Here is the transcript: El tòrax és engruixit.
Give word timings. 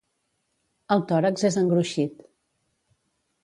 El 0.95 1.03
tòrax 1.11 1.45
és 1.51 1.59
engruixit. 1.63 2.27